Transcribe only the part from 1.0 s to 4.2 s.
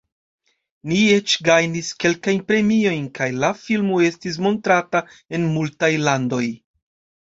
eĉ gajnis kelkajn premiojn, kaj la filmo